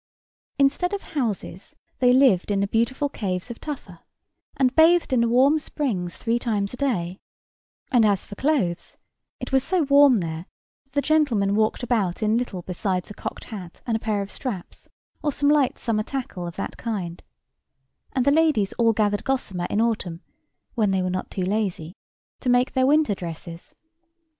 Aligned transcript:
Instead 0.57 0.93
of 0.95 1.03
houses 1.13 1.75
they 1.99 2.11
lived 2.11 2.49
in 2.49 2.59
the 2.59 2.65
beautiful 2.65 3.07
caves 3.07 3.51
of 3.51 3.61
tufa, 3.61 4.01
and 4.57 4.75
bathed 4.75 5.13
in 5.13 5.21
the 5.21 5.27
warm 5.27 5.59
springs 5.59 6.17
three 6.17 6.39
times 6.39 6.73
a 6.73 6.75
day; 6.75 7.19
and, 7.91 8.03
as 8.03 8.25
for 8.25 8.33
clothes, 8.33 8.97
it 9.39 9.51
was 9.51 9.63
so 9.63 9.83
warm 9.83 10.19
there 10.19 10.47
that 10.85 10.93
the 10.93 11.03
gentlemen 11.03 11.53
walked 11.53 11.83
about 11.83 12.23
in 12.23 12.35
little 12.35 12.63
beside 12.63 13.11
a 13.11 13.13
cocked 13.13 13.43
hat 13.43 13.81
and 13.85 13.95
a 13.95 13.99
pair 13.99 14.23
of 14.23 14.31
straps, 14.31 14.89
or 15.21 15.31
some 15.31 15.49
light 15.49 15.77
summer 15.77 16.01
tackle 16.01 16.47
of 16.47 16.55
that 16.55 16.77
kind; 16.77 17.21
and 18.13 18.25
the 18.25 18.31
ladies 18.31 18.73
all 18.79 18.93
gathered 18.93 19.23
gossamer 19.23 19.67
in 19.69 19.79
autumn 19.79 20.21
(when 20.73 20.89
they 20.89 21.03
were 21.03 21.11
not 21.11 21.29
too 21.29 21.43
lazy) 21.43 21.93
to 22.39 22.49
make 22.49 22.73
their 22.73 22.87
winter 22.87 23.13
dresses. 23.13 23.75